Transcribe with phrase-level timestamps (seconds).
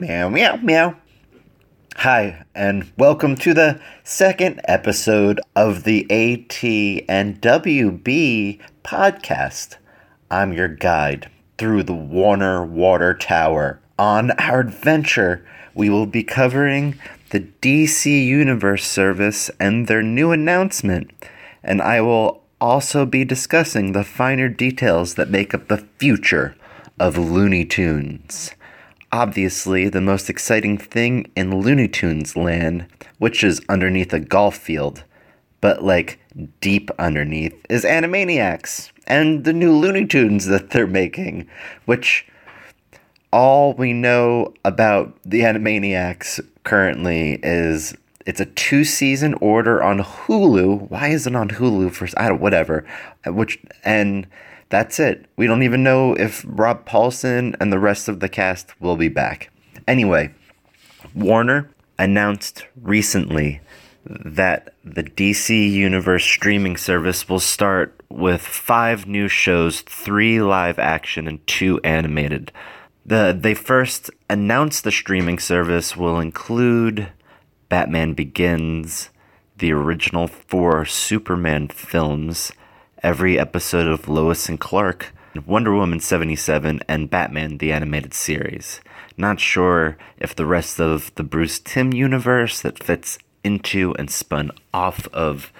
[0.00, 0.96] Meow, meow, meow.
[1.96, 6.64] Hi, and welcome to the second episode of the AT
[7.10, 9.76] and WB podcast.
[10.30, 13.82] I'm your guide through the Warner Water Tower.
[13.98, 15.44] On our adventure,
[15.74, 16.98] we will be covering
[17.32, 21.10] the DC Universe service and their new announcement,
[21.62, 26.54] and I will also be discussing the finer details that make up the future
[26.98, 28.54] of Looney Tunes.
[29.12, 32.86] Obviously, the most exciting thing in Looney Tunes land,
[33.18, 35.02] which is underneath a golf field,
[35.60, 36.20] but like
[36.60, 41.48] deep underneath, is Animaniacs and the new Looney Tunes that they're making,
[41.86, 42.26] which
[43.32, 47.96] all we know about the Animaniacs currently is
[48.30, 50.88] it's a two season order on Hulu.
[50.88, 52.86] Why is it on Hulu for I don't whatever.
[53.26, 54.28] Uh, which and
[54.68, 55.26] that's it.
[55.36, 59.08] We don't even know if Rob Paulsen and the rest of the cast will be
[59.08, 59.50] back.
[59.88, 60.32] Anyway,
[61.12, 63.62] Warner announced recently
[64.04, 71.26] that the DC Universe streaming service will start with five new shows, three live action
[71.26, 72.52] and two animated.
[73.04, 77.08] The they first announced the streaming service will include
[77.70, 79.10] Batman Begins,
[79.58, 82.50] the original four Superman films,
[83.00, 85.14] every episode of Lois and Clark,
[85.46, 88.80] Wonder Woman 77, and Batman the Animated Series.
[89.16, 94.50] Not sure if the rest of the Bruce Timm universe that fits into and spun
[94.74, 95.52] off of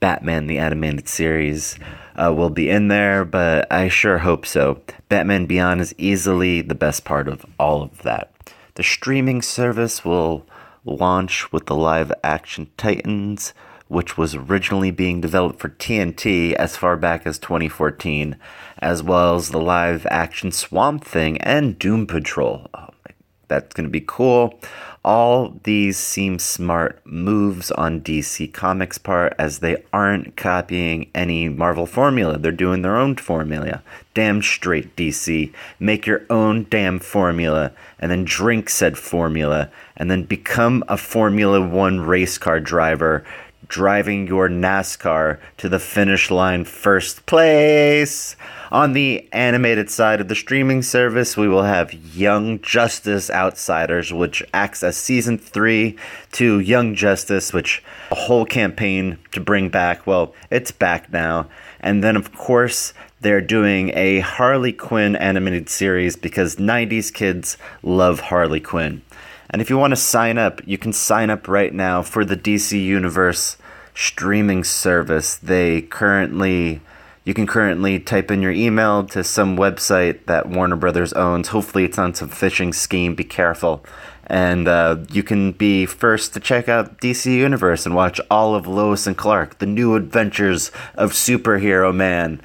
[0.00, 1.78] Batman the Animated Series
[2.16, 4.80] uh, will be in there, but I sure hope so.
[5.08, 8.32] Batman Beyond is easily the best part of all of that.
[8.74, 10.44] The streaming service will
[10.86, 13.52] launch with the live action Titans,
[13.88, 18.36] which was originally being developed for TNT as far back as 2014,
[18.78, 22.68] as well as the live action Swamp Thing and Doom Patrol.
[22.74, 22.88] Oh,
[23.48, 24.58] that's going to be cool.
[25.06, 31.86] All these seem smart moves on DC Comics' part as they aren't copying any Marvel
[31.86, 32.38] formula.
[32.38, 33.84] They're doing their own formula.
[34.14, 35.52] Damn straight, DC.
[35.78, 37.70] Make your own damn formula
[38.00, 43.24] and then drink said formula and then become a Formula One race car driver
[43.68, 48.36] driving your NASCAR to the finish line first place.
[48.72, 54.42] On the animated side of the streaming service, we will have Young Justice Outsiders, which
[54.52, 55.96] acts as season three
[56.32, 60.06] to Young Justice, which a whole campaign to bring back.
[60.06, 61.48] Well, it's back now.
[61.80, 68.20] And then, of course, they're doing a Harley Quinn animated series because 90s kids love
[68.20, 69.02] Harley Quinn.
[69.50, 72.36] And if you want to sign up, you can sign up right now for the
[72.36, 73.56] DC Universe
[73.94, 75.36] streaming service.
[75.36, 76.80] They currently
[77.26, 81.48] you can currently type in your email to some website that Warner Brothers owns.
[81.48, 83.16] Hopefully, it's on some phishing scheme.
[83.16, 83.84] Be careful.
[84.28, 88.68] And uh, you can be first to check out DC Universe and watch all of
[88.68, 92.40] Lois and Clark, the new adventures of superhero man.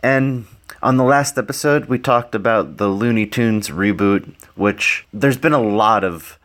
[0.00, 0.46] And
[0.82, 5.62] on the last episode, we talked about the Looney Tunes reboot, which there's been a
[5.62, 6.38] lot of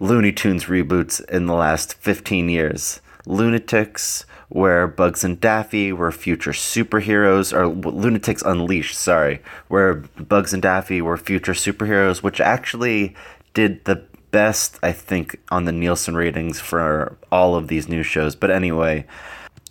[0.00, 3.00] Looney Tunes reboots in the last 15 years.
[3.26, 10.62] Loonatics, where Bugs and Daffy were future superheroes, or Loonatics Unleashed, sorry, where Bugs and
[10.62, 13.14] Daffy were future superheroes, which actually
[13.54, 18.34] did the best, I think, on the Nielsen ratings for all of these new shows.
[18.34, 19.04] But anyway,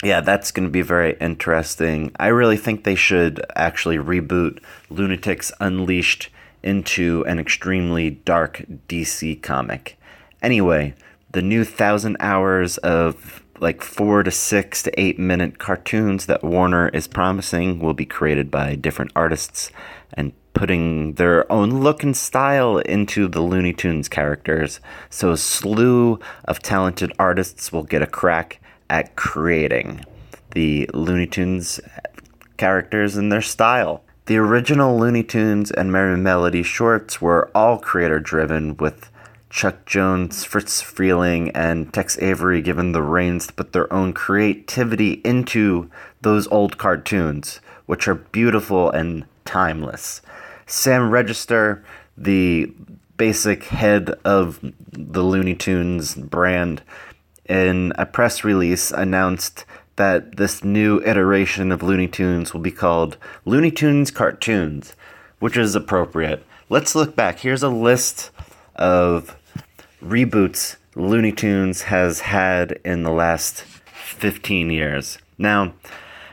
[0.03, 2.11] yeah, that's going to be very interesting.
[2.19, 6.29] I really think they should actually reboot Loonatics Unleashed
[6.63, 9.97] into an extremely dark DC comic.
[10.41, 10.95] Anyway,
[11.31, 16.89] the new thousand hours of like four to six to eight minute cartoons that Warner
[16.89, 19.71] is promising will be created by different artists
[20.13, 24.79] and putting their own look and style into the Looney Tunes characters.
[25.09, 28.59] So a slew of talented artists will get a crack
[28.91, 30.05] at creating
[30.51, 31.79] the Looney Tunes
[32.57, 34.03] characters and their style.
[34.25, 39.09] The original Looney Tunes and Merrie Melody shorts were all creator driven with
[39.49, 45.21] Chuck Jones, Fritz Freleng, and Tex Avery given the reins to put their own creativity
[45.23, 45.89] into
[46.21, 50.21] those old cartoons, which are beautiful and timeless.
[50.67, 51.83] Sam Register,
[52.17, 52.71] the
[53.17, 54.59] basic head of
[54.91, 56.81] the Looney Tunes brand,
[57.51, 59.65] in a press release announced
[59.97, 64.95] that this new iteration of Looney Tunes will be called Looney Tunes Cartoons,
[65.39, 66.45] which is appropriate.
[66.69, 67.39] Let's look back.
[67.39, 68.31] Here's a list
[68.77, 69.35] of
[70.01, 75.17] reboots Looney Tunes has had in the last 15 years.
[75.37, 75.73] Now,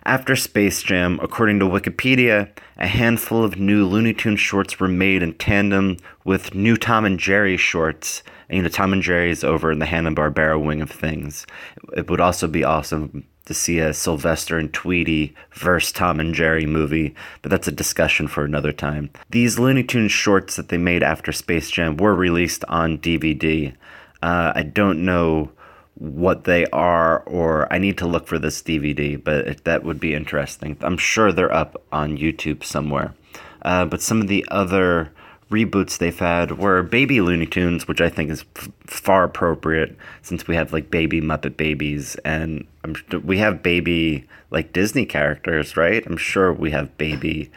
[0.08, 5.22] After Space Jam, according to Wikipedia, a handful of new Looney Tunes shorts were made
[5.22, 8.22] in tandem with new Tom and Jerry shorts.
[8.48, 11.46] And, you know, Tom and Jerry's over in the Hanna-Barbera wing of things.
[11.94, 16.64] It would also be awesome to see a Sylvester and Tweety versus Tom and Jerry
[16.64, 19.10] movie, but that's a discussion for another time.
[19.28, 23.74] These Looney Tunes shorts that they made after Space Jam were released on DVD.
[24.22, 25.52] Uh, I don't know
[25.98, 30.14] what they are, or I need to look for this DVD, but that would be
[30.14, 30.76] interesting.
[30.80, 33.14] I'm sure they're up on YouTube somewhere.
[33.62, 35.12] Uh, but some of the other
[35.50, 40.46] reboots they've had were Baby Looney Tunes, which I think is f- far appropriate since
[40.46, 46.04] we have like Baby Muppet Babies and I'm, we have Baby like Disney characters, right?
[46.06, 47.50] I'm sure we have Baby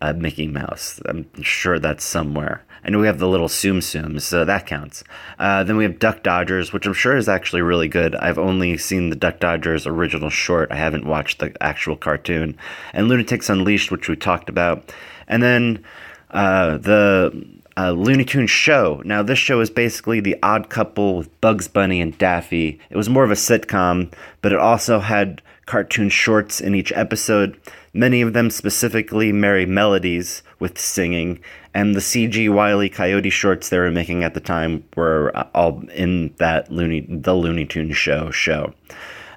[0.00, 1.00] uh, Mickey Mouse.
[1.06, 2.64] I'm sure that's somewhere.
[2.90, 5.04] Know we have the little Tsum Tsums, so that counts.
[5.38, 8.14] Uh, then we have Duck Dodgers, which I'm sure is actually really good.
[8.14, 10.70] I've only seen the Duck Dodgers original short.
[10.70, 12.56] I haven't watched the actual cartoon.
[12.92, 14.92] And Loonatics Unleashed, which we talked about.
[15.28, 15.84] And then
[16.30, 17.46] uh, the
[17.76, 19.02] uh, Looney Tunes show.
[19.04, 22.78] Now, this show is basically the odd couple with Bugs Bunny and Daffy.
[22.90, 27.58] It was more of a sitcom, but it also had cartoon shorts in each episode,
[27.92, 31.38] many of them specifically Merrie Melodies with singing,
[31.74, 36.34] and the CG Wiley Coyote shorts they were making at the time were all in
[36.38, 38.72] that Looney the Looney Tunes show show.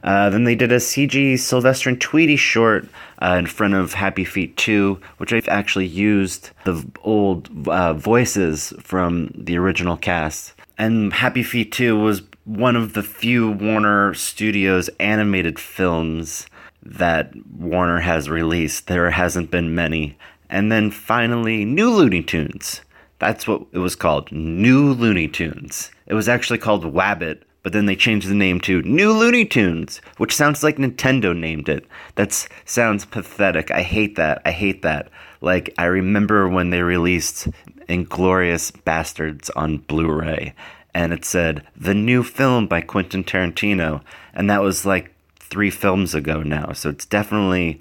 [0.06, 2.88] Uh, then they did a CG Sylvester and Tweety short
[3.22, 8.74] uh, in front of Happy Feet 2, which I've actually used the old uh, voices
[8.80, 10.54] from the original cast.
[10.78, 16.48] And Happy Feet 2 was one of the few Warner Studios animated films
[16.84, 18.88] that Warner has released.
[18.88, 20.18] There hasn't been many.
[20.50, 22.82] And then finally, New Looney Tunes.
[23.20, 25.92] That's what it was called, New Looney Tunes.
[26.06, 30.00] It was actually called Wabbit, but then they changed the name to New Looney Tunes,
[30.18, 31.86] which sounds like Nintendo named it.
[32.16, 33.72] That sounds pathetic.
[33.72, 34.42] I hate that.
[34.46, 35.10] I hate that.
[35.42, 37.48] Like, I remember when they released
[37.90, 40.54] Inglourious Basterds on Blu ray,
[40.94, 44.02] and it said, the new film by Quentin Tarantino,
[44.34, 47.80] and that was like three films ago now, so it's definitely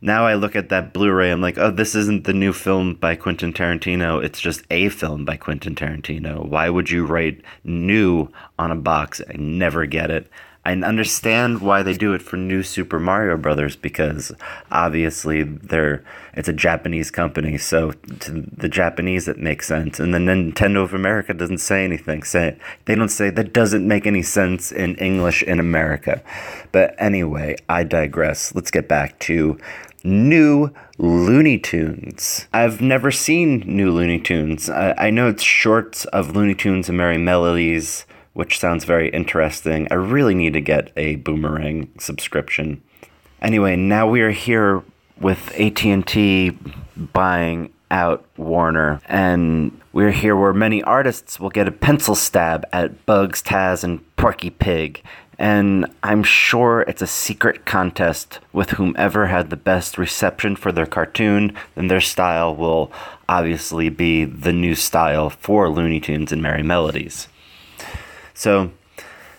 [0.00, 3.16] now I look at that Blu-ray, I'm like, oh, this isn't the new film by
[3.16, 4.22] Quentin Tarantino.
[4.22, 6.46] It's just a film by Quentin Tarantino.
[6.46, 8.28] Why would you write new
[8.58, 9.20] on a box?
[9.28, 10.30] I never get it.
[10.68, 14.32] I understand why they do it for new Super Mario Brothers because
[14.70, 16.04] obviously they're
[16.34, 19.98] it's a Japanese company, so to the Japanese it makes sense.
[19.98, 22.22] And the Nintendo of America doesn't say anything.
[22.22, 26.22] Say they don't say that doesn't make any sense in English in America.
[26.70, 28.54] But anyway, I digress.
[28.54, 29.58] Let's get back to
[30.04, 32.46] new Looney Tunes.
[32.52, 34.68] I've never seen new Looney Tunes.
[34.70, 39.88] I, I know it's shorts of Looney Tunes and Merrie Melodies, which sounds very interesting.
[39.90, 42.82] I really need to get a Boomerang subscription.
[43.40, 44.82] Anyway, now we are here
[45.20, 46.56] with AT&T
[47.12, 53.06] buying out Warner, and we're here where many artists will get a pencil stab at
[53.06, 55.02] Bugs, Taz, and Porky Pig,
[55.38, 60.86] and I'm sure it's a secret contest with whomever had the best reception for their
[60.86, 62.90] cartoon, then their style will
[63.28, 67.28] obviously be the new style for Looney Tunes and Merrie Melodies.
[68.34, 68.72] So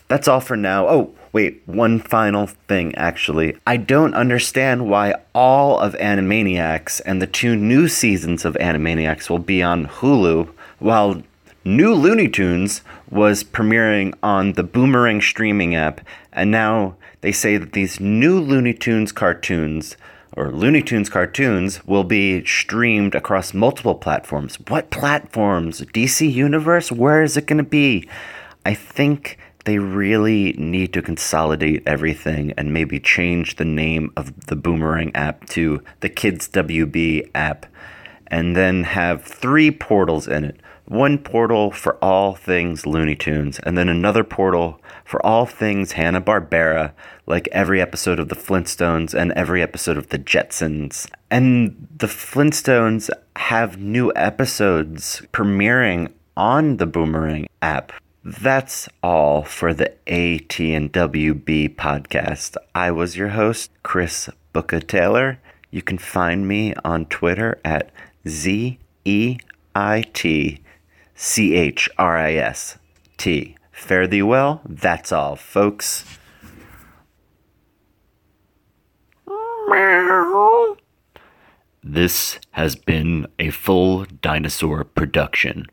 [0.08, 0.88] that's all for now.
[0.88, 3.58] Oh, wait, one final thing actually.
[3.68, 9.40] I don't understand why all of Animaniacs and the two new seasons of Animaniacs will
[9.40, 11.22] be on Hulu while
[11.66, 16.00] New Looney Tunes was premiering on the Boomerang streaming app,
[16.32, 19.98] and now they say that these new Looney Tunes cartoons
[20.38, 24.58] or Looney Tunes cartoons will be streamed across multiple platforms.
[24.70, 25.82] What platforms?
[25.82, 26.94] DC Universe?
[26.94, 28.08] Where is it going to be?
[28.66, 34.56] I think they really need to consolidate everything and maybe change the name of the
[34.56, 37.66] Boomerang app to the Kids WB app
[38.28, 43.78] and then have three portals in it one portal for all things Looney Tunes, and
[43.78, 46.92] then another portal for all things Hanna-Barbera,
[47.28, 51.08] like every episode of The Flintstones and every episode of The Jetsons.
[51.30, 57.94] And The Flintstones have new episodes premiering on the Boomerang app.
[58.24, 62.58] That's all for the AT and WB podcast.
[62.74, 65.40] I was your host, Chris Booker Taylor.
[65.70, 67.92] You can find me on Twitter at
[68.28, 69.38] Z E
[69.76, 70.62] I T
[71.22, 72.78] C H R I S
[73.18, 73.58] T.
[73.74, 74.62] Fare thee well.
[74.66, 76.06] That's all, folks.
[81.84, 85.66] This has been a full dinosaur production.